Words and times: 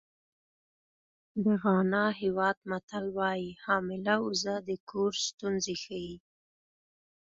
د 1.43 1.45
غانا 1.61 2.05
هېواد 2.21 2.57
متل 2.69 3.05
وایي 3.17 3.51
حامله 3.63 4.15
اوزه 4.25 4.55
د 4.67 4.69
کور 4.89 5.11
ستونزې 5.27 5.75
ښیي. 5.83 6.15